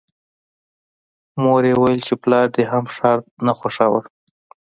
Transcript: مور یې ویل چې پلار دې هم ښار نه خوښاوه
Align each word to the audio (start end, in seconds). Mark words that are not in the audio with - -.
مور 1.41 1.63
یې 1.69 1.73
ویل 1.81 1.99
چې 2.07 2.13
پلار 2.23 2.45
دې 2.55 2.63
هم 2.71 2.85
ښار 2.95 3.19
نه 3.45 3.53
خوښاوه 3.59 4.01